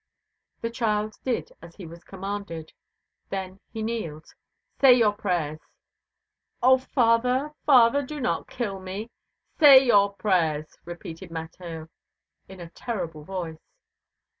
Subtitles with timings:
[0.61, 2.73] The child did as he was commanded,
[3.29, 4.33] then he kneeled.
[4.79, 5.59] "Say your prayers."
[6.63, 9.11] "Oh, father, father, do not kill me!"
[9.59, 11.87] "Say your prayers!" repeated Mateo
[12.49, 13.75] in a terrible voice.